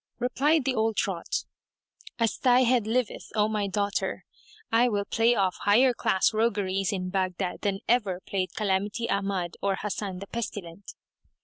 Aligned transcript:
Replied 0.17 0.65
the 0.65 0.73
old 0.73 0.95
trot, 0.97 1.45
"As 2.17 2.39
thy 2.39 2.61
head 2.61 2.87
liveth, 2.87 3.29
O 3.35 3.47
my 3.47 3.67
daughter, 3.67 4.25
I 4.71 4.89
will 4.89 5.05
play 5.05 5.35
off 5.35 5.57
higher 5.61 5.93
class 5.93 6.33
rogueries 6.33 6.91
in 6.91 7.11
Baghdad 7.11 7.61
than 7.61 7.81
ever 7.87 8.19
played 8.25 8.55
Calamity 8.55 9.07
Ahmad 9.11 9.57
or 9.61 9.75
Hasan 9.75 10.17
the 10.17 10.25
Pestilent." 10.25 10.93